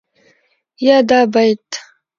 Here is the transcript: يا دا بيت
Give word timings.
يا 0.87 1.01
دا 1.01 1.25
بيت 1.25 1.69